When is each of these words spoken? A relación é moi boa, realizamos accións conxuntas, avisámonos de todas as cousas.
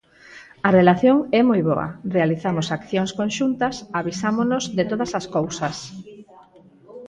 A 0.67 0.69
relación 0.79 1.17
é 1.39 1.41
moi 1.49 1.61
boa, 1.69 1.87
realizamos 2.15 2.67
accións 2.77 3.11
conxuntas, 3.19 3.75
avisámonos 3.99 4.63
de 4.77 4.83
todas 4.91 5.11
as 5.19 5.25
cousas. 5.35 5.75